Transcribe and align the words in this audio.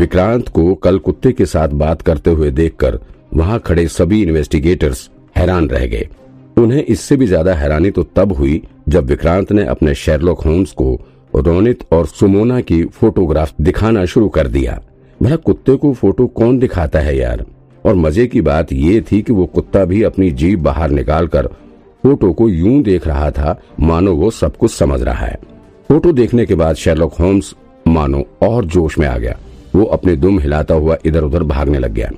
विक्रांत 0.00 0.48
को 0.48 0.74
कल 0.74 0.98
कुत्ते 0.98 1.30
के 1.32 1.46
साथ 1.46 1.68
बात 1.78 2.02
करते 2.02 2.30
हुए 2.30 2.50
देखकर 2.50 2.98
वहाँ 3.34 3.58
खड़े 3.58 3.86
सभी 3.88 4.20
इन्वेस्टिगेटर्स 4.22 5.08
हैरान 5.36 5.68
रह 5.68 5.84
गए। 5.86 6.08
उन्हें 6.56 6.82
इससे 6.84 7.16
भी 7.16 7.26
ज़्यादा 7.26 7.54
हैरानी 7.54 7.90
तो 7.90 8.02
तब 8.16 8.32
हुई 8.32 8.62
जब 8.88 9.06
विक्रांत 9.06 9.52
ने 9.52 9.64
अपने 9.64 9.94
शेरलॉक 9.94 10.44
होम्स 10.44 10.72
को 10.72 10.92
रोनित 11.36 11.84
और 11.92 12.06
सुमोना 12.06 12.60
की 12.60 12.82
फोटोग्राफ 12.84 13.52
दिखाना 13.60 14.04
शुरू 14.04 14.28
कर 14.28 14.48
दिया। 14.48 14.80
भला 15.20 15.36
कुत्ते 15.38 15.76
को 15.76 15.92
फ़ोटो 15.94 16.26
कौन 16.28 16.58
दिखाता 16.58 17.00
है 17.00 17.16
यार? 17.16 17.44
और 17.84 17.94
मज़े 17.96 18.26
की 18.26 18.40
बात 18.40 18.72
ये 18.72 19.00
थी 19.02 19.20
कि 19.22 19.32
वो 19.32 19.46
कुत्ता 19.48 19.84
भी 19.84 20.02
अपनी 20.02 20.30
जीभ 20.32 20.62
बाहर 20.62 20.90
निकालकर 20.92 21.46
फ़ोटो 22.04 22.32
को 22.32 22.48
यूँ 22.48 22.82
देख 22.82 23.06
रहा 23.06 23.30
था, 23.30 23.58
मानो 23.80 24.14
वो 24.14 24.30
सब 24.30 24.56
कुछ 24.56 24.72
समझ 24.72 25.00
रहा 25.02 25.26
है। 25.26 25.38
फ़ोटो 25.88 26.12
देखने 26.14 26.46
के 26.46 26.54
बाद 26.54 26.76
शेरलॉक 26.76 27.14
होम्स, 27.14 27.54
मानो 27.86 28.24
और 28.42 28.64
जोश 28.66 28.98
में 28.98 29.06
आ 29.06 29.16
गया। 29.18 29.38
वो 29.74 29.84
अपने 29.86 30.14
दुम 30.16 30.38
हिलाता 30.38 30.74
हुआ 30.74 30.96
इधर 31.06 31.24
उधर 31.24 31.42
भागने 31.44 31.78
लग 31.78 31.92
गया। 31.92 32.10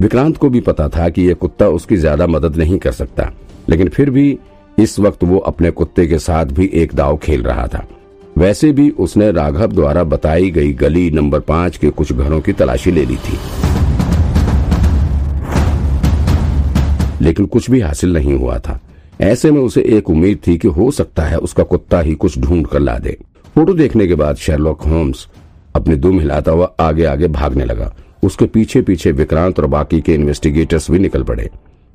विक्रांत 0.00 0.36
को 0.36 0.48
भी 0.48 0.60
पता 0.60 0.88
था 0.88 1.08
कि 1.08 1.22
यह 1.22 1.34
कुत्ता 1.34 1.68
उसकी 1.68 1.96
ज़्यादा 1.96 2.26
मदद 2.26 2.56
नहीं 2.56 2.78
कर 2.78 2.92
सकता, 2.92 3.30
लेकिन 3.68 3.88
फिर 3.88 4.10
भी 4.10 4.38
इस 4.78 4.98
वक्त 4.98 5.24
वो 5.24 5.38
अपने 5.40 5.70
कुत्ते 5.70 6.06
के 6.06 6.18
साथ 6.18 6.46
भी 6.46 6.70
एक 6.74 6.94
दाव 6.94 7.16
खेल 7.16 7.42
रहा 7.42 7.66
था। 7.66 7.86
वैसे 8.38 8.70
भी 8.72 8.88
उसने 8.98 9.30
राघव 9.32 9.72
द्वारा 9.72 10.02
बताई 10.04 10.50
गई 10.50 10.72
गली 10.74 11.10
नंबर 11.10 11.40
पाँच 11.42 11.76
के 11.76 11.90
कुछ 11.90 12.12
घरों 12.12 12.40
की 12.40 12.52
तलाशी 12.52 12.90
ले 12.90 13.04
ली 13.04 13.16
थी। 13.18 13.38
लेकिन 17.20 17.46
कुछ 17.46 17.70
भी 17.70 17.80
हासिल 17.80 18.12
नहीं 18.12 18.34
हुआ 18.34 18.58
था। 18.58 18.78
ऐसे 19.20 19.50
में 19.50 19.60
उसे 19.60 19.82
एक 19.88 20.10
उम्मीद 20.10 20.40
थी 20.46 20.56
कि 20.58 20.68
हो 20.68 20.90
सकता 20.90 21.22
है 21.22 21.36
उसका 21.38 21.62
कुत्ता 21.64 22.00
ही 22.00 22.14
कुछ 22.14 22.38
ढूंढ 22.38 22.66
कर 22.66 22.80
ला 22.80 22.98
दे। 22.98 23.16
फ़ोटो 23.56 23.74
देखने 23.74 24.06
के 24.06 24.14
बाद 24.14 24.36
शेरलॉक 24.36 24.82
होम्स 24.82 25.26
अपने 25.76 25.96
दुम 25.96 26.18
हिलाता 26.20 26.52
हुआ 26.52 26.72
आगे 26.80 27.04
आगे 27.04 27.28
भागने 27.28 27.64
लगा। 27.64 27.92
उसके 28.22 28.46
पीछे 28.46 28.82
पीछे 28.82 29.12
विक्रांत 29.12 29.58
और 29.60 29.66
बाकी 29.66 30.00
के 30.00 30.14
इन्वेस्टिगेटर्स 30.14 30.90
भी 30.90 30.98
निकल 30.98 31.22
पड़े। 31.22 31.48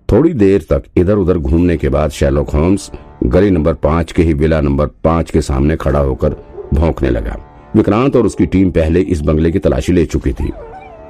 थोड़ी 0.09 0.33
देर 0.33 0.65
तक 0.69 0.83
इधर 0.97 1.17
उधर 1.17 1.38
घूमने 1.38 1.77
के 1.77 1.89
बाद 1.89 2.11
शेरलॉक 2.11 2.49
होम्स 2.49 2.89
गली 3.23 3.49
नंबर 3.49 3.73
पाँच 3.73 4.11
के 4.11 4.23
ही 4.23 4.33
विला 4.33 4.59
नंबर 4.61 4.88
पाँच 5.03 5.31
के 5.31 5.41
सामने 5.41 5.75
खड़ा 5.75 5.99
होकर 5.99 6.35
भौंकने 6.73 7.09
लगा। 7.09 7.38
विक्रांत 7.75 8.15
और 8.15 8.25
उसकी 8.25 8.45
टीम 8.45 8.71
पहले 8.71 9.01
इस 9.01 9.21
बंगले 9.21 9.51
की 9.51 9.59
तलाशी 9.59 9.93
ले 9.93 10.05
चुकी 10.05 10.31
थी। 10.31 10.51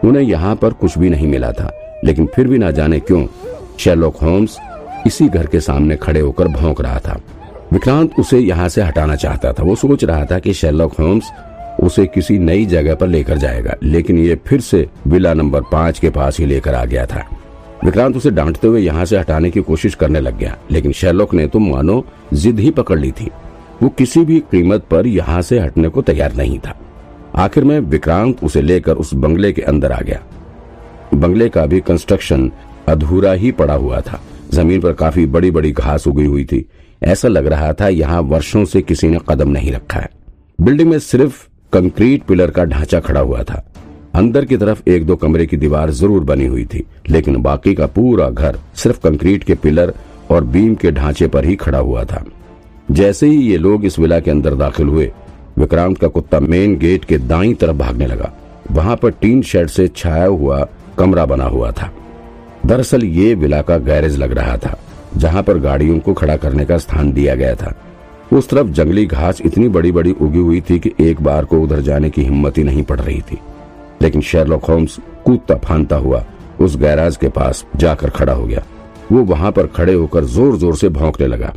उन्हें 0.03 0.23
यहाँ 0.23 0.55
पर 0.55 0.73
कुछ 0.73 0.97
भी 0.97 1.09
नहीं 1.09 1.27
मिला 1.27 1.51
था, 1.51 1.71
लेकिन 2.05 2.25
फिर 2.25 2.47
भी 2.47 2.57
ना 2.57 2.71
जाने 2.71 2.99
क्यों 2.99 3.25
शेरलॉक 3.79 4.15
होम्स 4.15 4.57
इसी 5.07 5.27
घर 5.27 5.45
के 5.45 5.59
सामने 5.59 5.95
खड़े 5.95 6.19
होकर 6.19 6.47
भौंक 6.49 6.81
रहा 6.81 6.99
था। 6.99 7.19
विक्रांत 7.73 8.19
उसे 8.19 8.39
यहाँ 8.39 8.67
से 8.69 8.81
हटाना 8.81 9.15
चाहता 9.15 9.53
था। 9.53 9.63
वो 9.63 9.75
सोच 9.75 10.03
रहा 10.03 10.25
था 10.25 10.39
कि 10.39 10.53
शेरलॉक 10.53 10.93
होम्स 10.93 11.31
उसे 11.81 12.05
किसी 12.05 12.37
नई 12.39 12.65
जगह 12.65 12.95
पर 12.95 13.07
लेकर 13.07 13.37
जाएगा। 13.37 13.75
लेकिन 13.83 14.17
ये 14.19 14.35
फिर 14.47 14.61
से 14.61 14.87
विला 15.07 15.33
नंबर 15.33 15.61
पाँच 15.61 15.99
के 15.99 16.09
पास 16.09 16.39
ही 16.39 16.45
लेकर 16.45 16.75
आ 16.75 16.83
गया 16.85 17.05
था। 17.05 17.25
विक्रांत 17.85 18.17
उसे 18.17 18.31
डांटते 18.31 18.67
हुए 18.67 18.81
यहाँ 18.81 19.05
से 19.05 19.17
हटाने 19.17 19.49
की 19.51 19.61
कोशिश 19.61 19.95
करने 19.95 20.19
लग 20.19 20.37
गया, 20.37 20.57
लेकिन 20.71 20.91
शेरलॉक 20.91 21.33
ने 21.33 21.47
तो 21.47 21.59
मानो 21.59 22.03
जिद 22.33 22.59
ही 22.59 22.71
पकड़ 22.71 22.99
ली 22.99 23.11
थी। 23.11 23.29
वो 23.83 23.89
किसी 23.89 24.25
भी 24.25 24.39
कीमत 24.51 24.85
पर 24.91 25.07
यहाँ 25.07 25.41
से 25.41 25.59
हटने 25.59 25.89
को 25.89 26.01
तैयार 26.01 26.35
नहीं 26.35 26.59
था। 26.59 26.77
आखिर 27.35 27.63
में 27.63 27.79
विक्रांत 27.79 28.43
उसे 28.43 28.61
लेकर 28.61 28.93
उस 28.93 29.13
बंगले 29.13 29.51
के 29.53 29.61
अंदर 29.61 29.91
आ 29.91 29.99
गया। 29.99 30.21
बंगले 31.13 31.49
का 31.49 31.65
भी 31.65 31.79
कंस्ट्रक्शन 31.79 32.51
अधूरा 32.87 33.31
ही 33.31 33.51
पड़ा 33.51 33.73
हुआ 33.73 34.01
था। 34.01 34.21
ज़मीन 34.51 34.81
पर 34.81 34.93
काफ़ी 34.93 35.25
बड़ी 35.25 35.51
बड़ी 35.51 35.71
घास 35.71 36.07
उगी 36.07 36.25
हुई 36.25 36.45
थी। 36.45 36.65
ऐसा 37.03 37.27
लग 37.27 37.47
रहा 37.47 37.73
था 37.73 37.87
यहाँ 37.87 38.21
वर्षों 38.21 38.65
से 38.65 38.81
किसी 38.81 39.07
ने 39.07 39.19
कदम 39.29 39.49
नहीं 39.49 39.71
रखा 39.71 39.99
है। 39.99 40.09
बिल्डिंग 40.61 40.89
में 40.89 40.99
सिर्फ़ 40.99 41.47
कंक्रीट 41.73 42.23
पिलर 42.23 42.51
का 42.51 42.63
ढांचा 42.65 42.99
खड़ा 42.99 43.19
हुआ 43.19 43.43
था। 43.43 43.63
अंदर 44.15 44.45
की 44.45 44.57
तरफ़ 44.57 44.81
एक 44.89 45.05
दो 45.05 45.15
कमरे 45.15 45.45
की 45.45 45.57
दीवार 45.57 45.91
ज़रूर 45.91 46.23
बनी 46.23 46.45
हुई 46.45 46.65
थी, 46.65 46.83
लेकिन 47.09 47.41
बाकी 47.41 47.73
का 47.75 47.85
पूरा 47.87 48.29
घर 48.29 48.57
सिर्फ़ 48.75 48.99
कंक्रीट 49.03 49.43
के 49.43 49.55
पिलर 49.55 49.93
और 50.31 50.43
बीम 50.45 50.73
के 50.75 50.91
ढांचे 50.91 51.27
पर 51.27 51.45
ही 51.45 51.55
खड़ा 51.55 51.77
हुआ 51.79 52.03
था। 52.03 52.23
जैसे 52.91 53.27
ही 53.27 53.37
ये 53.41 53.57
लोग 53.57 53.85
इस 53.85 53.97
विला 53.99 54.19
के 54.19 54.31
अंदर 54.31 54.55
दाखिल 54.55 54.87
हुए, 54.87 55.11
विक्रांत 55.57 55.97
का 55.97 56.07
कुत्ता 56.07 56.39
मेन 56.39 56.75
गेट 56.77 57.05
के 57.05 57.17
दाई 57.19 57.53
तरफ़ 57.53 57.77
भागने 57.77 58.07
लगा। 58.07 58.31
वहाँ 58.71 58.95
पर 58.95 59.11
टीन 59.11 59.41
शेड 59.41 59.67
से 59.67 59.87
छाया 59.87 60.25
हुआ 60.25 60.65
कमरा 60.97 61.25
बना 61.25 61.45
हुआ 61.45 61.71
था। 61.71 61.91
दरअसल 62.65 63.03
ये 63.05 63.33
विला 63.35 63.61
का 63.61 63.77
गैरेज 63.79 64.17
लग 64.17 64.31
रहा 64.31 64.57
था, 64.57 64.77
जहाँ 65.17 65.43
पर 65.43 65.57
गाड़ियों 65.59 65.99
को 65.99 66.13
खड़ा 66.13 66.35
करने 66.37 66.65
का 66.65 66.77
स्थान 66.77 67.11
दिया 67.11 67.35
गया 67.35 67.55
था। 67.55 67.73
उस 68.31 68.49
तरफ़ 68.49 68.67
जंगली 68.67 69.05
घास 69.05 69.41
इतनी 69.45 69.67
बड़ी 69.69 69.91
बड़ी 69.91 70.11
उगी 70.11 70.39
हुई 70.39 70.61
थी 70.69 70.77
कि 70.79 70.91
एक 70.99 71.21
बार 71.21 71.45
को 71.45 71.59
उधर 71.61 71.79
जाने 71.81 72.09
की 72.09 72.23
हिम्मत 72.23 72.57
ही 72.57 72.63
नहीं 72.63 72.83
पड़ 72.83 72.99
रही 72.99 73.21
थी। 73.21 73.37
लेकिन 74.01 74.21
शेरलॉक 74.21 74.65
होम्स 74.65 74.97
कूदता 75.25 75.55
फानता 75.57 75.95
हुआ 75.95 76.23
उस 76.61 76.75
गैराज 76.77 77.17
के 77.17 77.29
पास 77.29 77.65
जाकर 77.75 78.09
खड़ा 78.09 78.33
हो 78.33 78.45
गया। 78.45 78.63
वो 79.11 79.23
वहाँ 79.23 79.51
पर 79.51 79.67
खड़े 79.67 79.93
होकर 79.93 80.25
ज़ोर 80.25 80.57
ज़ोर 80.57 80.75
से 80.75 80.89
भौंकने 80.89 81.27
लगा। 81.27 81.53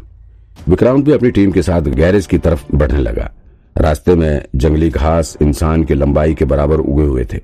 विक्रांत 0.69 1.05
भी 1.05 1.13
अपनी 1.13 1.31
टीम 1.31 1.53
के 1.53 1.63
साथ 1.63 1.83
गैरेज 1.95 2.27
की 2.27 2.39
तरफ़ 2.39 2.65
बढ़ने 2.75 3.01
लगा। 3.01 3.31
रास्ते 3.77 4.15
में 4.15 4.43
जंगली 4.57 4.89
घास 4.91 5.37
इंसान 5.43 5.85
की 5.85 5.95
लंबाई 5.95 6.35
के 6.35 6.45
बराबर 6.45 6.79
उगे 6.79 7.05
हुए 7.05 7.25
थे। 7.25 7.39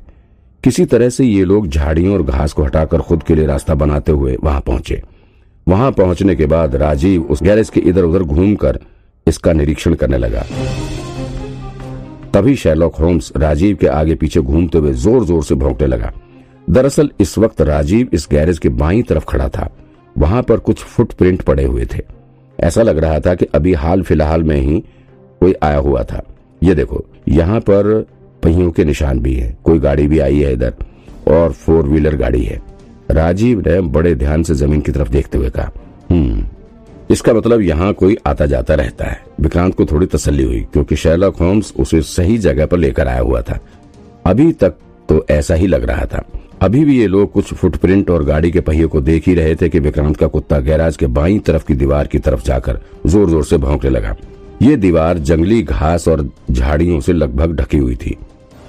किसी 0.65 0.85
तरह 0.85 1.09
से 1.09 1.25
ये 1.25 1.45
लोग 1.45 1.69
झाड़ियों 1.69 2.15
और 2.15 2.23
घास 2.23 2.53
को 2.53 2.65
हटाकर 2.65 3.01
खुद 3.01 3.23
के 3.23 3.35
लिए 3.35 3.47
रास्ता 3.47 3.75
बनाते 3.75 4.13
हुए 4.13 4.37
वहाँ 4.45 4.61
पहुँचे। 4.61 5.03
वहाँ 5.67 5.91
पहुँचने 5.93 6.35
के 6.37 6.47
बाद 6.47 6.75
राजीव 6.77 7.23
उस 7.23 7.43
गैरेज 7.43 7.71
के 7.71 7.81
इधर 7.81 8.05
उधर 8.05 8.23
घूमकर 8.23 8.79
इसका 9.27 9.53
निरीक्षण 9.53 9.95
करने 9.95 10.19
लगा। 10.19 10.45
तभी 12.35 12.57
शेरलॉक 12.57 12.97
होम्स 12.97 13.33
राजीव 13.37 13.77
के 13.77 13.87
आगे 13.87 14.15
पीछे 14.15 14.41
घूमते 14.41 14.79
हुए 14.79 14.93
ज़ोर 14.93 15.25
ज़ोर 15.25 15.45
से 15.45 15.55
भौंकने 15.55 15.87
लगा। 15.87 16.13
दरअसल, 16.71 17.11
इस 17.21 17.39
वक्त 17.39 17.61
राजीव 17.61 18.09
इस 18.13 18.29
गैरेज 18.31 18.59
के 18.59 18.69
बाई 18.69 19.03
तरफ़ 19.03 19.25
खड़ा 19.25 19.49
था। 19.49 19.71
वहाँ 20.19 20.43
पर 20.43 20.57
कुछ 20.57 20.79
फुटप्रिंट 20.79 21.43
पड़े 21.43 21.65
हुए 21.65 21.87
थे। 21.95 22.03
ऐसा 22.59 22.83
लग 22.83 22.99
रहा 22.99 23.21
था 23.21 23.35
कि 23.35 23.47
अभी 23.55 23.73
हाल 23.73 24.03
फ़िलहाल 24.03 24.43
में 24.43 24.57
ही 24.57 24.81
कोई 25.41 25.55
आया 25.63 25.79
हुआ 25.79 26.03
था। 26.03 26.23
ये 26.63 26.75
देखो, 26.75 27.05
यहाँ 27.29 27.61
पर 27.61 28.07
पहियों 28.43 28.71
के 28.71 28.85
निशान 28.85 29.21
भी 29.21 29.35
हैं। 29.35 29.57
कोई 29.65 29.79
गाड़ी 29.79 30.09
भी 30.09 30.19
आई 30.19 30.39
है 30.39 30.53
इधर, 30.53 30.75
और 31.29 31.53
फोर 31.53 31.89
व्हीलर 31.89 32.17
गाड़ी 32.17 32.43
है। 32.43 32.61
राजीव 33.11 33.63
ने 33.67 33.81
बड़े 33.81 34.15
ध्यान 34.15 34.43
से 34.43 34.55
ज़मीन 34.55 34.81
की 34.81 34.93
तरफ़ 34.93 35.09
देखते 35.09 35.39
हुए 35.39 35.51
कहा 35.51 35.71
हम्म 36.11 36.45
इसका 37.11 37.33
मतलब 37.35 37.61
यहाँ 37.61 37.93
कोई 37.93 38.17
आता 38.27 38.47
जाता 38.47 38.75
रहता 38.75 39.05
है। 39.05 39.23
विक्रांत 39.41 39.75
को 39.75 39.85
थोड़ी 39.85 40.07
तसल्ली 40.07 40.43
हुई, 40.43 40.61
क्योंकि 40.73 40.97
शेरलॉक 40.97 41.37
होम्स 41.37 41.73
उसे 41.79 42.01
सही 42.03 42.37
जगह 42.39 42.67
पर 42.67 42.79
लेकर 42.79 43.09
आया 43.09 43.21
हुआ 43.21 43.41
था। 43.41 43.59
अभी 44.27 44.53
तक 44.53 44.75
तो 45.09 45.25
ऐसा 45.31 45.55
ही 45.55 45.67
लग 45.67 45.85
रहा 45.85 46.05
था। 46.05 46.25
अभी 46.63 46.85
भी 46.85 46.99
ये 46.99 47.07
लोग 47.07 47.33
कुछ 47.33 47.53
फुटप्रिंट 47.55 48.11
और 48.11 48.25
गाड़ी 48.25 48.51
के 48.51 48.61
पहिए 48.61 48.87
को 48.87 49.01
देख 49.01 49.27
ही 49.29 49.35
रहे 49.35 49.55
थे 49.57 49.69
कि 49.69 49.79
विक्रांत 49.79 50.17
का 50.17 50.27
कुत्ता 50.27 50.59
गैराज 50.61 50.97
के 50.97 51.07
बाई 51.09 51.39
तरफ़ 51.39 51.65
की 51.67 51.75
दीवार 51.75 52.07
की 52.07 52.19
तरफ़ 52.19 52.45
जाकर 52.45 52.81
ज़ोर 53.07 53.31
ज़ोर 53.31 53.45
से 53.45 53.57
भौंकने 53.59 53.91
लगा। 53.91 54.15
ये 54.63 54.77
दीवार 54.77 55.19
जंगली 55.21 55.63
घास 55.63 56.09
और 56.09 56.29
झाड़ियों 56.51 57.01
से 57.01 57.13
लगभग 57.13 57.57
ढकी 57.57 57.79
हुई 57.79 57.97
थी। 57.97 58.17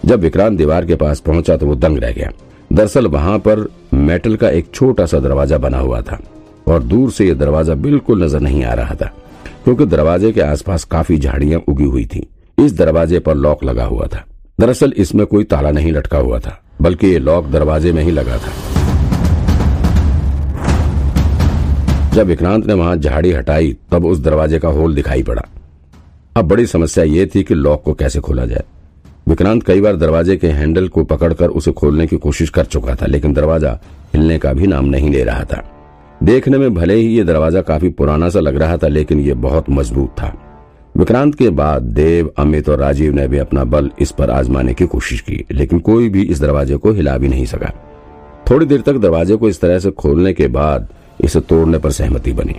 जब 0.06 0.20
विक्रांत 0.20 0.58
दीवार 0.58 0.86
के 0.86 0.96
पास 0.96 1.20
पहुँचा 1.20 1.58
तो 1.58 1.66
वो 1.66 1.76
दंग 1.76 1.98
रह 1.98 2.12
गया। 2.12 2.32
दरअसल 2.70 3.08
वहाँ 3.08 3.38
पर 3.40 3.68
मेटल 3.94 4.36
का 4.36 4.50
एक 4.50 4.74
छोटा 4.74 5.06
सा 5.06 5.20
दरवाज़ा 5.20 5.58
बना 5.58 5.78
हुआ 5.78 6.02
था। 6.02 6.20
और 6.68 6.84
दूर 6.84 7.12
से 7.12 7.28
यह 7.28 7.34
दरवाज़ा 7.34 7.76
बिल्कुल 7.76 8.24
नज़र 8.24 8.40
नहीं 8.40 8.64
आ 8.64 8.74
रहा 8.74 8.96
था, 8.96 9.12
क्योंकि 9.64 9.86
दरवाजे 9.86 10.32
के 10.32 10.42
आसपास 10.42 10.84
काफ़ी 10.84 11.18
झाड़ियाँ 11.18 11.62
उगी 11.68 11.86
हुई 11.86 12.06
थी। 12.06 12.28
इस 12.58 12.74
दरवाजे 12.74 13.20
पर 13.20 13.36
लॉक 13.36 13.64
लगा 13.64 13.86
हुआ 13.86 14.08
था। 14.08 14.24
दरअसल 14.60 14.94
इसमें 14.98 15.26
कोई 15.26 15.44
ताला 15.44 15.72
नहीं 15.72 15.92
लटका 15.92 16.18
हुआ 16.18 16.40
था, 16.40 16.60
बल्कि 16.82 17.08
ये 17.08 17.20
लॉक 17.20 17.46
दरवाजे 17.48 17.92
में 17.92 18.04
ही 18.04 18.12
लगा 18.12 18.38
था। 18.38 18.52
जब 22.12 22.28
विक्रांत 22.28 22.66
ने 22.66 22.74
वहाँ 22.74 22.96
झाड़ी 22.96 23.32
हटाई, 23.32 23.76
तब 23.92 24.06
उस 24.06 24.20
दरवाजे 24.20 24.60
का 24.60 24.70
होल 24.70 24.96
दिखाई 24.96 25.24
पड़ा। 25.24 25.42
अब 26.36 26.48
बड़ी 26.48 26.66
समस्या 26.66 27.04
ये 27.04 27.26
थी 27.26 27.44
कि 27.44 27.54
लॉक 27.54 27.84
को 27.84 27.94
कैसे 27.94 28.20
खोला 28.20 28.46
जाए। 28.46 28.64
विक्रांत 29.28 29.64
कई 29.64 29.82
बार 29.82 29.96
दरवाजे 29.96 30.36
के 30.38 30.48
हैंडल 30.50 30.88
को 30.88 31.04
पकड़कर 31.04 31.50
उसे 31.50 31.72
खोलने 31.72 32.08
की 32.08 32.18
कोशिश 32.18 32.50
कर 32.50 32.66
चुका 32.66 32.96
था, 32.96 33.06
लेकिन 33.06 33.34
दरवाज़ा 33.34 33.80
हिलने 34.14 34.38
का 34.40 34.54
भी 34.54 34.68
नाम 34.68 34.86
नहीं 34.86 35.12
ले 35.12 35.24
रहा 35.24 35.44
था। 35.44 35.64
देखने 36.24 36.58
में 36.58 36.74
भले 36.74 36.96
ही 36.96 37.08
ये 37.08 37.24
दरवाज़ा 37.24 37.62
काफ़ी 37.62 37.90
पुराना 37.90 38.30
सा 38.30 38.40
लग 38.40 38.56
रहा 38.56 38.78
था, 38.78 38.88
लेकिन 38.88 39.20
ये 39.20 39.34
बहुत 39.36 39.70
मज़बूत 39.70 40.10
था। 40.12 40.34
विक्रांत 40.96 41.36
के 41.36 41.50
बाद 41.52 41.84
देव, 41.84 42.32
अमित 42.38 42.70
और 42.70 42.78
राजीव 42.80 43.14
ने 43.14 43.28
भी 43.28 43.38
अपना 43.38 43.64
बल 43.66 43.90
इस 44.00 44.12
पर 44.12 44.30
आजमाने 44.30 44.74
की 44.74 44.86
कोशिश 44.88 45.22
की, 45.22 45.46
लेकिन 45.52 45.80
कोई 45.80 46.10
भी 46.10 46.24
इस 46.24 46.42
दरवाजे 46.42 46.78
को 46.78 46.92
हिला 46.92 47.18
भी 47.18 47.28
नहीं 47.28 47.46
सका। 47.46 47.72
थोड़ी 48.50 48.66
देर 48.66 48.82
तक 48.82 48.98
दरवाजे 48.98 49.36
को 49.36 49.50
इस 49.50 49.62
तरह 49.62 49.80
से 49.80 49.92
खोलने 49.94 50.34
के 50.34 50.48
बाद 50.50 50.88
इसे 51.24 51.40
तोड़ने 51.42 51.78
पर 51.78 51.92
सहमति 51.92 52.34
बनी। 52.34 52.56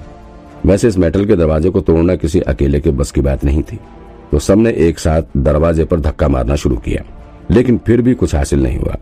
वैसे 0.66 0.88
इस 0.88 0.98
मेटल 0.98 1.24
के 1.24 1.36
दरवाजे 1.36 1.70
को 1.70 1.80
तोड़ना 1.80 2.16
किसी 2.16 2.40
अकेले 2.42 2.80
के 2.80 2.90
बस 2.92 3.10
की 3.10 3.20
बात 3.20 3.44
नहीं 3.44 3.62
थी 3.62 3.78
तो 4.32 4.38
सबने 4.38 4.70
एक 4.80 4.98
साथ 4.98 5.36
दरवाजे 5.38 5.84
पर 5.84 6.00
धक्का 6.00 6.28
मारना 6.28 6.56
शुरू 6.56 6.76
किया, 6.78 7.02
लेकिन 7.50 7.78
फिर 7.86 8.02
भी 8.02 8.14
कुछ 8.14 8.34
हासिल 8.34 8.62
नहीं 8.62 8.78
हुआ। 8.78 8.96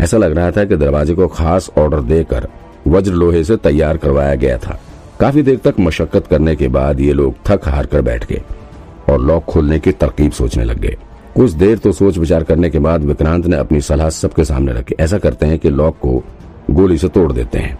ऐसा 0.00 0.16
लग 0.16 0.36
रहा 0.36 0.50
था 0.50 0.64
कि 0.64 0.76
दरवाजे 0.76 1.14
को 1.14 1.26
खास 1.28 1.70
ऑर्डर 1.78 2.00
देकर 2.02 2.48
वज्र 2.86 3.12
लोहे 3.12 3.44
से 3.44 3.56
तैयार 3.56 3.96
करवाया 3.96 4.34
गया 4.34 4.58
था। 4.58 4.78
काफ़ी 5.20 5.42
देर 5.42 5.58
तक 5.64 5.74
मशक्कत 5.80 6.26
करने 6.26 6.54
के 6.56 6.68
बाद 6.68 7.00
ये 7.00 7.12
लोग 7.12 7.34
थक 7.46 7.68
हार 7.68 7.86
कर 7.86 8.02
बैठ 8.02 8.26
गए 8.26 8.42
और 9.10 9.20
लॉक 9.20 9.44
खोलने 9.44 9.78
की 9.78 9.92
तरकीब 9.92 10.32
सोचने 10.32 10.64
लग 10.64 10.80
गए। 10.80 10.96
कुछ 11.36 11.50
देर 11.50 11.78
तो 11.78 11.92
सोच 11.92 12.18
विचार 12.18 12.42
करने 12.42 12.70
के 12.70 12.78
बाद 12.78 13.04
विक्रांत 13.04 13.46
ने 13.46 13.56
अपनी 13.56 13.80
सलाह 13.80 14.10
सबके 14.10 14.44
सामने 14.44 14.72
रखी। 14.72 14.94
ऐसा 15.00 15.18
करते 15.18 15.46
हैं 15.46 15.58
कि 15.58 15.70
लॉक 15.70 15.98
को 15.98 16.22
गोली 16.70 16.98
से 16.98 17.08
तोड़ 17.08 17.32
देते 17.32 17.58
हैं। 17.58 17.78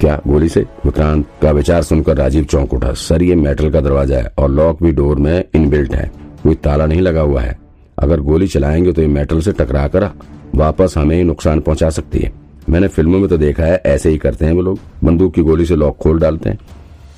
क्या 0.00 0.20
गोली 0.26 0.48
से? 0.48 0.60
विक्रांत 0.84 1.26
का 1.42 1.50
विचार 1.50 1.82
सुनकर 1.82 2.16
राजीव 2.16 2.44
चौंक 2.44 2.74
उठा। 2.74 2.92
सर 2.92 3.22
ये 3.22 3.34
मेटल 3.34 3.70
का 3.70 3.80
दरवाज़ा 3.80 4.16
है 4.16 4.32
और 4.38 4.50
लॉक 4.50 4.82
भी 4.82 4.92
डोर 4.92 5.16
में 5.16 5.44
इनबिल्ट 5.54 5.94
है। 5.94 6.10
कोई 6.42 6.54
ताला 6.54 6.86
नहीं 6.86 7.00
लगा 7.00 7.20
हुआ 7.20 7.40
है। 7.40 7.58
अगर 7.98 8.20
गोली 8.20 8.46
चलाएँगे 8.46 8.92
तो 8.92 9.02
ये 9.02 9.08
मेटल 9.08 9.40
से 9.40 9.52
टकरा 9.52 9.86
कर 9.88 10.10
वापस 10.54 10.94
हमें 10.96 11.22
नुकसान 11.24 11.60
पहुँचा 11.60 11.90
सकती 11.90 12.18
है। 12.18 12.32
मैंने 12.70 12.88
फ़िल्मों 12.88 13.18
में 13.18 13.28
तो 13.28 13.36
देखा 13.36 13.64
है, 13.64 13.76
ऐसे 13.76 14.10
ही 14.10 14.18
करते 14.18 14.44
हैं 14.44 14.52
वो 14.52 14.62
लोग। 14.62 14.78
बंदूक 15.04 15.34
की 15.34 15.42
गोली 15.42 15.64
से 15.66 15.76
लॉक 15.76 15.96
खोल 15.96 16.18
डालते 16.20 16.50
हैं। 16.50 16.58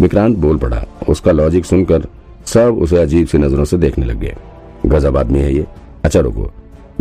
विक्रांत 0.00 0.36
बोल 0.36 0.58
पड़ा, 0.58 0.84
उसका 1.08 1.32
लॉजिक 1.32 1.64
सुनकर 1.64 2.06
सब 2.46 2.78
उसे 2.82 2.98
अजीब 2.98 3.26
सी 3.26 3.38
नज़रों 3.38 3.64
से 3.64 3.76
देखने 3.76 4.06
लग 4.06 4.20
गए। 4.20 4.34
गजब 4.86 5.16
आदमी 5.16 5.38
है 5.38 5.54
ये। 5.54 5.66
अच्छा 6.04 6.20
रुको, 6.20 6.50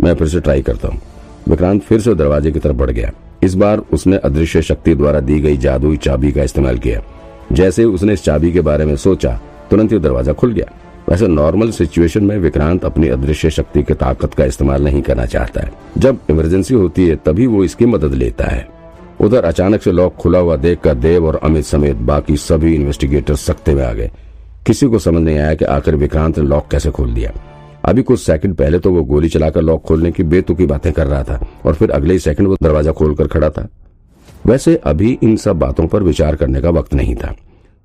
मैं 0.00 0.14
फिर 0.14 0.28
से 0.28 0.40
ट्राई 0.40 0.62
करता 0.62 0.88
हूँ। 0.88 1.00
विक्रांत 1.48 1.82
फिर 1.82 2.00
से 2.00 2.14
दरवाजे 2.14 2.50
की 2.52 2.58
तरफ़ 2.58 2.76
बढ़ 2.76 2.90
गया। 2.90 3.10
इस 3.42 3.54
बार 3.54 3.78
उसने 3.92 4.16
अदृश्य 4.16 4.62
शक्ति 4.62 4.94
द्वारा 4.94 5.20
दी 5.20 5.40
गई 5.40 5.56
जादुई 5.56 5.96
चाबी 5.96 6.32
का 6.32 6.42
इस्तेमाल 6.42 6.78
किया। 6.78 7.00
जैसे 7.52 7.84
उसने 7.84 8.12
इस 8.12 8.22
चाबी 8.24 8.52
के 8.52 8.60
बारे 8.60 8.84
में 8.84 8.96
सोचा, 8.96 9.40
तुरंत 9.70 9.92
ही 9.92 9.98
दरवाज़ा 9.98 10.32
खुल 10.32 10.52
गया। 10.52 10.70
वैसे 11.12 11.26
नॉर्मल 11.28 11.70
सिचुएशन 11.70 12.24
में 12.24 12.36
विक्रांत 12.38 12.84
अपनी 12.84 13.08
अदृश्य 13.08 13.48
शक्ति 13.50 13.82
की 13.82 13.94
ताकत 13.94 14.34
का 14.34 14.44
इस्तेमाल 14.44 14.84
नहीं 14.84 15.00
करना 15.02 15.24
चाहता 15.26 15.60
है। 15.60 15.72
जब 15.98 16.18
इमरजेंसी 16.30 16.74
होती 16.74 17.06
है, 17.06 17.16
तभी 17.16 17.46
वो 17.46 17.64
इसकी 17.64 17.86
मदद 17.86 18.14
लेता 18.14 18.44
है। 18.44 18.66
उधर 19.20 19.44
अचानक 19.44 19.82
से 19.82 19.92
लॉक 19.92 20.14
खुला 20.14 20.38
हुआ 20.38 20.56
देखकर 20.56 20.94
देव 20.94 21.26
और 21.26 21.40
अमित 21.42 21.64
समेत 21.64 21.96
बाकी 22.04 22.36
सभी 22.36 22.74
इन्वेस्टिगेटर 22.74 23.36
सख्ते 23.36 23.74
में 23.74 23.84
आ 23.84 23.92
गए। 23.92 24.10
किसी 24.66 24.86
को 24.86 24.98
समझ 24.98 25.22
नहीं 25.22 25.38
आया 25.38 25.54
कि 25.54 25.64
आखिर 25.66 25.96
विक्रांत 25.96 26.38
ने 26.38 26.44
लॉक 26.44 26.70
कैसे 26.70 26.90
खोल 26.90 27.12
दिया। 27.14 27.32
अभी 27.84 28.02
कुछ 28.02 28.20
सेकंड 28.20 28.54
पहले 28.56 28.78
तो 28.78 28.92
वो 28.92 29.04
गोली 29.04 29.28
चलाकर 29.28 29.62
लॉक 29.62 29.84
खोलने 29.84 30.12
की 30.12 30.22
बेतुकी 30.24 30.66
बातें 30.66 30.92
कर 30.92 31.06
रहा 31.06 31.22
था 31.22 31.40
और 31.66 31.74
फिर 31.74 31.90
अगले 31.90 32.12
ही 32.12 32.18
सेकंड 32.20 32.48
वो 32.48 32.56
दरवाज़ा 32.62 32.92
खोलकर 32.92 33.26
खड़ा 33.28 33.50
था। 33.50 33.68
वैसे 34.46 34.76
अभी 34.86 35.18
इन 35.22 35.36
सब 35.38 35.58
बातों 35.58 35.86
पर 35.86 36.02
विचार 36.02 36.36
करने 36.36 36.60
का 36.60 36.70
वक्त 36.70 36.94
नहीं 36.94 37.14
था। 37.14 37.34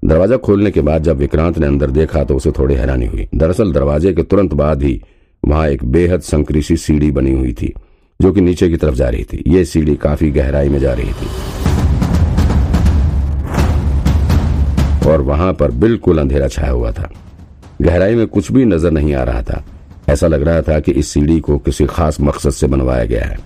दरवाज़ा 0.04 0.38
खोलने 0.38 0.72
के 0.72 0.82
बाद 0.82 1.04
जब 1.04 1.18
विक्रांत 1.18 1.58
ने 1.58 1.66
अंदर 1.68 1.92
देखा 1.92 2.24
तो 2.24 2.36
उसे 2.36 2.52
थोड़ी 2.52 2.76
हैरानी 2.76 3.06
हुई। 3.06 3.28
दरअसल 3.36 3.72
दरवाजे 3.74 4.14
के 4.14 4.24
तुरंत 4.24 4.54
बाद 4.54 4.84
ही 4.84 5.00
वहाँ 5.44 5.68
एक 5.70 5.84
बेहद 5.86 6.22
संकरी 6.22 6.62
सी 6.62 6.78
सीढ़ी 6.78 7.10
बनी 7.12 7.32
हुई 7.32 7.54
थी, 7.54 7.74
जो 8.20 8.32
कि 8.32 8.42
नीचे 8.42 8.70
की 8.70 8.78
तरफ़ 8.78 8.96
जा 8.96 9.10
रही 9.10 9.24
थी। 9.24 9.44
ये 9.48 9.64
सीढ़ी 9.66 9.96
काफ़ी 9.96 10.30
गहराई 10.32 10.70
में 10.70 10.80
जा 10.80 10.94
रही 10.94 11.12
थी। 11.12 11.28
और 15.10 15.22
वहाँ 15.22 15.54
पर 15.54 15.72
बिल्कुल 15.74 16.20
अंधेरा 16.20 16.48
छाया 16.48 16.72
हुआ 16.72 16.92
था। 16.92 17.10
गहराई 17.82 18.16
में 18.16 18.28
कुछ 18.28 18.52
भी 18.52 18.66
नज़र 18.66 18.92
नहीं 18.92 19.14
आ 19.14 19.24
रहा 19.24 19.42
था। 19.42 19.64
ऐसा 20.10 20.28
लग 20.28 20.44
रहा 20.44 20.62
था 20.62 20.80
कि 20.80 20.92
इस 20.92 21.08
सीढ़ी 21.08 21.40
को 21.40 21.58
किसी 21.58 21.86
खास 21.86 22.20
मकसद 22.22 22.52
से 22.52 22.68
बनवाया 22.68 23.06
गया 23.06 23.26
है। 23.26 23.38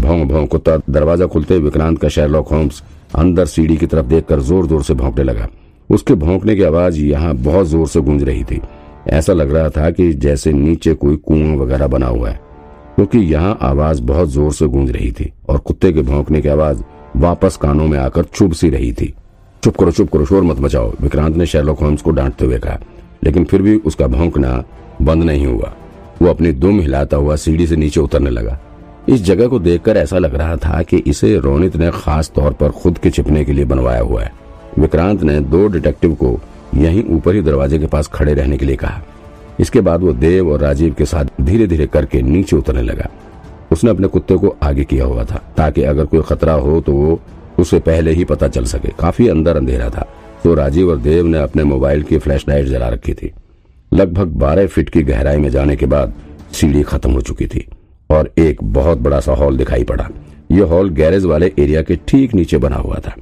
भोंग 0.00 0.28
भोंग 0.28 0.48
कुत्ता 0.48 0.76
दरवाज़ा 0.90 1.26
खुलते 1.26 1.58
विक्रांत 1.58 1.98
का 1.98 2.08
शेरलॉक 2.08 2.48
होम्स 2.48 2.82
अंदर 3.16 3.46
सीढ़ी 3.46 3.76
की 3.76 3.86
तरफ़ 3.86 4.06
देखकर 4.06 4.40
ज़ोर 4.40 4.66
ज़ोर 4.66 4.82
से 4.82 4.94
भौंकने 4.94 5.24
लगा। 5.24 5.48
उसके 5.90 6.14
भौंकने 6.16 6.56
की 6.56 6.62
आवाज़ 6.64 6.98
यहाँ 6.98 7.34
बहुत 7.36 7.66
ज़ोर 7.66 7.86
से 7.88 8.00
गूंज 8.00 8.22
रही 8.22 8.44
थी। 8.44 8.60
ऐसा 9.08 9.32
लग 9.32 9.54
रहा 9.54 9.68
था 9.70 9.90
कि 9.90 10.12
जैसे 10.14 10.52
नीचे 10.52 10.94
कोई 10.94 11.16
कुआँ 11.18 11.56
वगैरह 11.56 11.86
बना 11.86 12.06
हुआ 12.06 12.28
है, 12.28 12.40
क्योंकि 12.96 13.18
यहाँ 13.18 13.56
आवाज़ 13.62 14.02
बहुत 14.04 14.28
ज़ोर 14.30 14.52
से 14.52 14.66
गूंज 14.66 14.90
रही 14.90 15.10
थी 15.12 15.32
और 15.48 15.58
कुत्ते 15.58 15.92
के 15.92 16.02
भौंकने 16.02 16.40
की 16.40 16.48
आवाज़ 16.48 16.82
वापस 17.16 17.56
कानों 17.56 17.86
में 17.86 17.98
आकर 17.98 18.24
चुभ 18.26 18.52
सी 18.52 18.70
रही 18.70 18.92
थी। 18.92 19.12
चुप 19.62 19.76
करो 19.76 19.90
चुप 19.90 20.10
करो, 20.10 20.24
शोर 20.24 20.42
मत 20.42 20.60
मचाओ, 20.60 20.92
विक्रांत 21.00 21.36
ने 21.36 21.46
शेरलॉक 21.46 21.80
होम्स 21.80 22.02
को 22.02 22.10
डांटते 22.12 22.44
हुए 22.44 22.58
कहा, 22.58 22.78
लेकिन 23.24 23.44
फिर 23.44 23.62
भी 23.62 23.76
उसका 23.76 24.06
भौंकना 24.08 24.62
बंद 25.02 25.22
नहीं 25.22 25.46
हुआ। 25.46 25.72
वो 26.22 26.28
अपनी 26.28 26.52
दुम 26.54 26.80
हिलाता 26.80 27.16
हुआ 27.16 27.36
सीढ़ी 27.36 27.66
से 27.66 27.76
नीचे 27.76 28.00
उतरने 28.00 28.30
लगा। 28.30 28.58
इस 29.08 29.22
जगह 29.22 29.48
को 29.48 29.58
देखकर 29.58 29.96
ऐसा 29.96 30.18
लग 30.18 30.34
रहा 30.34 30.56
था 30.56 30.82
कि 30.82 30.96
इसे 30.98 31.36
रोनित 31.38 31.76
ने 31.76 31.90
खास 31.94 32.30
तौर 32.34 32.52
पर 32.52 32.70
खुद 32.72 32.98
के 32.98 33.10
छिपने 33.10 33.44
के 33.44 33.52
लिए 33.52 33.64
बनवाया 33.64 34.00
हुआ 34.00 34.22
है। 34.22 34.32
विक्रांत 34.78 35.22
ने 35.22 35.38
दो 35.42 35.66
डिटेक्टिव 35.68 36.14
को 36.14 36.38
यहीं 36.74 37.04
ऊपर 37.06 37.34
ही 37.34 37.42
दरवाजे 37.42 37.78
के 37.78 37.86
पास 37.86 38.08
खड़े 38.08 38.34
रहने 38.34 38.56
के 38.58 38.66
लिए 38.66 38.76
कहा। 38.76 39.02
इसके 39.60 39.80
बाद 39.80 40.00
वो 40.00 40.12
देव 40.14 40.50
और 40.52 40.60
राजीव 40.60 40.94
के 40.94 41.04
साथ 41.04 41.40
धीरे 41.40 41.66
धीरे 41.66 41.86
करके 41.86 42.22
नीचे 42.22 42.56
उतरने 42.56 42.82
लगा। 42.82 43.08
उसने 43.72 43.90
अपने 43.90 44.08
कुत्ते 44.08 44.36
को 44.36 44.54
आगे 44.62 44.84
किया 44.84 45.04
हुआ 45.04 45.24
था, 45.24 45.40
ताकि 45.56 45.82
अगर 45.84 46.04
कोई 46.04 46.22
खतरा 46.22 46.52
हो 46.54 46.80
तो 46.80 46.92
वो 46.92 47.20
उसे 47.58 47.78
पहले 47.80 48.12
ही 48.12 48.24
पता 48.24 48.48
चल 48.48 48.64
सके। 48.66 48.88
काफ़ी 48.98 49.28
अंदर 49.28 49.56
अंधेरा 49.56 49.88
था 49.90 50.06
तो 50.44 50.54
राजीव 50.54 50.90
और 50.90 50.98
देव 50.98 51.26
ने 51.26 51.38
अपने 51.38 51.64
मोबाइल 51.64 52.02
की 52.02 52.18
फ्लैश 52.18 52.44
लाइट 52.48 52.66
जला 52.66 52.88
रखी 52.88 53.14
थी। 53.14 53.32
लगभग 53.92 54.36
बारह 54.38 54.66
फीट 54.66 54.88
की 54.88 55.02
गहराई 55.02 55.36
में 55.36 55.48
जाने 55.50 55.76
के 55.76 55.86
बाद 55.86 56.12
सीढ़ी 56.52 56.82
खत्म 56.82 57.10
हो 57.10 57.20
चुकी 57.20 57.46
थी 57.46 57.66
और 58.10 58.30
एक 58.38 58.62
बहुत 58.64 58.98
बड़ा 58.98 59.20
सा 59.20 59.32
हॉल 59.32 59.56
दिखाई 59.56 59.84
पड़ा। 59.84 60.08
यह 60.52 60.64
हॉल 60.64 60.90
गैरेज 60.90 61.24
वाले 61.24 61.52
एरिया 61.58 61.82
के 61.82 61.96
ठीक 62.08 62.34
नीचे 62.34 62.58
बना 62.58 62.76
हुआ 62.76 62.98
था। 62.98 63.14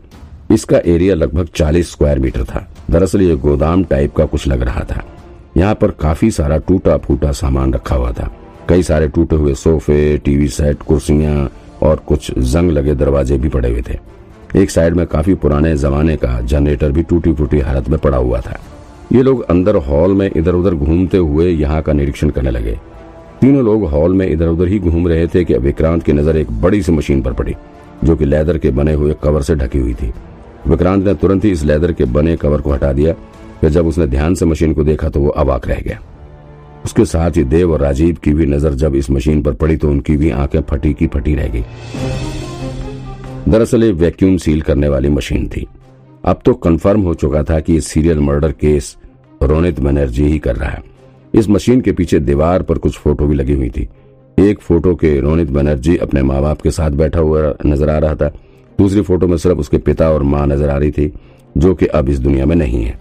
इसका 0.53 0.79
एरिया 0.87 1.15
लगभग 1.15 1.49
40 1.49 1.91
स्क्वायर 1.91 2.19
मीटर 2.19 2.45
था। 2.45 2.67
दरअसल 2.91 3.23
ये 3.23 3.35
गोदाम 3.37 3.85
टाइप 3.85 4.15
का 4.17 4.25
कुछ 4.25 4.47
लग 4.49 4.63
रहा 4.63 4.85
था। 4.85 5.03
यहाँ 5.57 5.75
पर 5.75 5.91
काफ़ी 5.91 6.31
सारा 6.31 6.57
टूटा 6.59 6.97
फूटा 6.97 7.33
सामान 7.33 7.73
रखा 7.75 7.97
हुआ 7.97 8.13
था। 8.13 8.31
कई 8.69 8.83
सारे 8.83 9.09
टूटे 9.09 9.37
हुए 9.37 9.55
सोफे, 9.55 10.17
टीवी 10.19 10.49
सेट, 10.49 10.83
कुर्सियाँ 10.83 11.51
और 11.83 12.03
कुछ 12.07 12.39
जंग 12.39 12.71
लगे 12.71 12.95
दरवाजे 12.95 13.39
भी 13.39 13.49
पड़े 13.49 13.71
हुए 13.71 13.83
थे। 13.89 13.99
एक 14.57 14.71
साइड 14.71 14.95
में 14.95 15.07
काफ़ी 15.07 15.35
पुराने 15.35 15.77
जमाने 15.77 16.17
का 16.17 16.41
जनरेटर 16.41 16.93
भी 16.93 17.03
टूटी 17.03 17.33
फूटी 17.33 17.61
हालत 17.61 17.89
में 17.89 17.99
पड़ा 17.99 18.19
हुआ 18.19 18.41
था। 18.41 18.59
ये 19.13 19.23
लोग 19.23 19.43
अंदर 19.43 19.77
हॉल 19.77 20.15
में 20.15 20.31
इधर 20.37 20.55
उधर 20.55 20.75
घूमते 20.75 21.19
हुए 21.19 21.49
यहाँ 21.49 21.81
का 21.83 21.93
निरीक्षण 21.93 22.31
करने 22.31 22.51
लगे। 22.51 22.79
तीनों 23.41 23.65
लोग 23.65 23.85
हॉल 23.85 24.15
में 24.15 24.27
इधर 24.29 24.49
उधर 24.49 24.69
ही 24.69 24.79
घूम 24.79 25.09
रहे 25.09 25.27
थे 25.27 25.45
कि 25.45 25.55
विक्रांत 25.55 26.03
की 26.03 26.13
नज़र 26.13 26.37
एक 26.37 26.51
बड़ी 26.61 26.83
सी 26.83 26.93
मशीन 26.93 27.23
पर 27.23 27.33
पड़ी, 27.33 27.55
जो 28.05 28.17
कि 28.17 28.25
लेदर 28.25 28.59
के 28.59 28.71
बने 28.71 28.93
हुए 28.93 29.15
कवर 29.23 29.43
से 29.43 29.55
ढकी 29.55 29.79
हुई 29.79 29.95
थी। 29.95 30.13
विक्रांत 30.67 31.05
ने 31.07 31.15
तुरंत 31.15 31.45
ही 31.45 31.51
इस 31.51 31.63
लेदर 31.65 31.93
के 31.93 32.05
बने 32.07 32.37
कवर 32.37 32.61
को 32.61 32.73
हटा 32.73 32.93
दिया, 32.93 33.13
फिर 33.61 33.71
जब 33.71 33.87
उसने 33.87 34.07
ध्यान 34.07 34.35
से 34.35 34.47
मशीन 34.47 34.73
को 34.75 34.85
देखा 34.85 35.09
तो 35.09 35.21
वो 35.21 35.29
अवाक 35.31 35.67
रह 35.69 35.81
गया। 35.81 35.99
उसके 36.85 37.05
साथ 37.05 37.37
ही 37.37 37.45
देव 37.45 37.73
और 37.73 37.81
राजीव 37.81 38.17
की 38.25 38.33
भी 38.35 38.47
नज़र 38.47 38.75
जब 38.75 38.95
इस 38.95 39.11
मशीन 39.11 39.43
पर 39.43 39.53
पड़ी 39.55 39.77
तो 39.77 39.91
उनकी 39.91 40.17
भी 40.17 40.31
आँखें 40.33 40.61
फटी 40.63 40.93
की 40.95 41.07
फटी 41.07 41.35
रह 41.35 41.49
गई। 41.49 41.65
दरअसल 43.49 43.85
ये 43.85 43.93
वैक्यूम 43.93 44.37
सील 44.37 44.61
करने 44.63 44.89
वाली 44.89 45.09
मशीन 45.11 45.49
थी। 45.49 45.67
अब 46.25 46.41
तो 46.45 46.55
कंफर्म 46.55 47.03
हो 47.03 47.15
चुका 47.15 47.43
था 47.43 47.59
कि 47.61 47.81
serial 47.83 48.19
murder 48.21 48.53
case 48.53 48.97
Ronit 49.41 49.81
Banerjee 49.81 50.25
ही 50.25 50.39
कर 50.39 50.57
रहा 50.57 50.71
है। 50.71 50.83
इस 51.35 51.49
मशीन 51.49 51.81
के 51.81 51.93
पीछे 51.93 52.19
दीवार 52.21 52.63
पर 52.63 52.79
कुछ 52.79 52.99
फ़ोटो 52.99 53.27
भी 53.27 53.35
लगी 53.35 53.53
हुई 53.53 53.69
थी। 53.71 53.89
एक 54.39 54.61
फ़ोटो 54.61 54.95
के 54.95 55.19
रोनित 55.21 55.51
बनर्जी 55.51 55.97
अपने 55.97 56.23
माँ 56.23 56.41
बाप 56.43 56.61
के 56.61 56.71
साथ 56.71 56.91
बैठा 56.93 57.21
हुआ 57.21 57.53
नज़र 57.67 57.91
आ 57.91 57.99
रहा 57.99 58.15
था। 58.15 58.33
दूसरी 58.79 59.01
फ़ोटो 59.01 59.27
में 59.27 59.37
सिर्फ़ 59.37 59.59
उसके 59.59 59.79
पिता 59.79 60.11
और 60.11 60.23
माँ 60.23 60.47
नज़र 60.47 60.69
आ 60.69 60.77
रही 60.77 60.91
थी, 60.91 61.13
जो 61.59 61.75
कि 61.75 61.87
अब 61.87 62.09
इस 62.09 62.19
दुनिया 62.19 62.47
में 62.47 62.57
नहीं 62.57 62.85
है। 62.85 62.99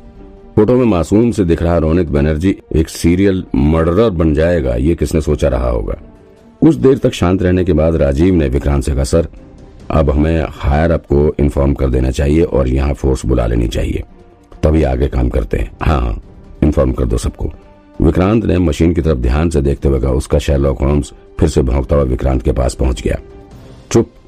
फ़ोटो 0.56 0.76
में 0.76 0.86
मासूम 0.86 1.32
से 1.32 1.46
दिख 1.46 1.62
रहा 1.62 1.78
रोनित 1.78 2.08
बनर्जी 2.08 2.56
एक 2.76 2.90
सीरियल 2.90 3.44
मर्डरर 3.56 4.10
बन 4.10 4.34
जाएगा, 4.34 4.76
ये 4.76 4.96
किसने 4.96 5.22
सोचा 5.22 5.48
रहा 5.48 5.70
होगा? 5.70 5.94
कुछ 6.62 6.76
देर 6.76 6.98
तक 6.98 7.14
शांत 7.14 7.42
रहने 7.44 7.64
के 7.64 7.74
बाद 7.74 7.96
राजीव 7.96 8.36
ने 8.36 8.48
विक्रांत 8.48 8.84
से 8.84 8.96
कहा, 8.96 9.04
सर, 9.04 9.28
अब 9.92 10.10
हमें 10.10 10.46
हायर 10.50 10.92
अप 10.92 11.06
को 11.06 11.36
इन्फॉर्म 11.40 11.74
कर 11.74 11.90
देना 11.90 12.12
चाहिए 12.12 12.44
और 12.44 12.68
यहाँ 12.68 12.94
फोर्स 12.94 13.26
बुला 13.26 13.48
लेनी 13.48 13.68
चाहिए। 13.68 14.04
तभी 14.64 14.84
आगे 14.84 15.08
काम 15.08 15.30
करते 15.30 15.58
हैं। 15.58 15.72
हाँ 15.82 16.00
हाँ 16.02 16.22
इन्फॉर्म 16.64 16.92
कर 16.92 17.06
दो 17.06 17.18
सबको। 17.18 17.52
विक्रांत 18.02 18.46
ने 18.46 18.58
मशीन 18.58 18.94
की 18.94 19.02
तरफ़ 19.02 19.18
ध्यान 19.18 19.50
से 19.50 19.62
देखते 19.62 19.90
हुए 19.90 20.00
कहा, 20.00 20.12
उसका 20.12 20.40
शेरलॉक 20.40 20.82
होम्स 20.82 21.14
फिर 21.40 21.50
से 21.50 21.62
भौंकता 21.62 21.96
हुआ 21.96 22.04
विक्रांत 22.04 22.42
के 22.42 22.52
पास 22.52 22.74
पहुँच 22.74 23.02
गया। 23.02 23.18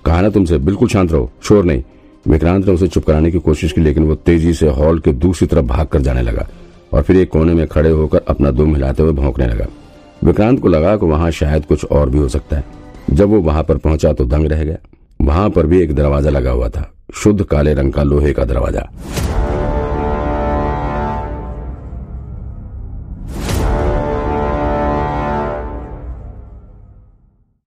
कहा 0.06 0.22
ना 0.22 0.30
तुमसे 0.30 0.58
बिल्कुल 0.60 0.88
शांत 0.88 1.12
रहो, 1.12 1.30
शोर 1.44 1.66
नहीं। 1.66 1.84
विक्रांत 2.26 2.66
ने 2.66 2.74
उसे 2.74 2.88
चुप 2.88 3.06
कराने 3.06 3.32
की 3.32 3.40
कोशिश 3.40 3.72
की, 3.72 3.82
लेकिन 3.82 4.04
वो 4.04 4.16
तेज़ी 4.18 4.54
से 4.54 4.68
हॉल 4.70 5.00
के 5.00 5.12
दूसरी 5.14 5.48
तरफ़ 5.48 5.66
भाग 5.66 5.88
कर 5.88 6.02
जाने 6.02 6.22
लगा 6.22 6.48
और 6.94 7.02
फिर 7.02 7.18
एक 7.18 7.30
कोने 7.32 7.54
में 7.54 7.66
खड़े 7.68 7.90
होकर 7.92 8.22
अपना 8.28 8.52
दुम 8.52 8.74
हिलाते 8.76 9.04
हुए 9.04 9.14
भौंकने 9.14 9.48
लगा। 9.48 9.66
विक्रांत 10.22 10.60
को 10.60 10.68
लगा 10.68 10.96
कि 10.98 11.06
वहाँ 11.06 11.32
शायद 11.34 11.66
कुछ 11.66 11.86
और 11.86 12.10
भी 12.10 12.18
हो 12.18 12.28
सकता 12.30 12.58
है। 12.58 12.64
जब 13.12 13.30
वो 13.30 13.42
वहाँ 13.42 13.64
पर 13.64 13.78
पहुँचा 13.78 14.14
तो 14.14 14.26
दंग 14.26 14.48
रह 14.48 14.64
गया। 14.64 14.78
वहाँ 15.22 15.50
पर 15.50 15.66
भी 15.66 15.82
एक 15.82 15.94
दरवाज़ा 15.96 16.30
लगा 16.30 16.52
हुआ 16.52 16.70
था, 16.70 16.90
शुद्ध 17.14 17.44
काले 17.44 17.74
रंग 17.74 17.94
का 17.94 18.04
लोहे 18.04 18.34
का 18.34 18.46
दरवाज़ा। 18.46 18.88